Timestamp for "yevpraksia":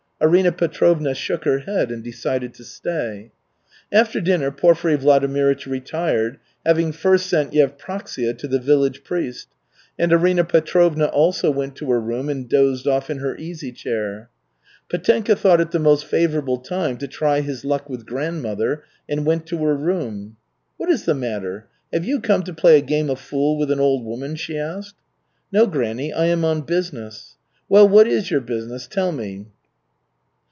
7.53-8.37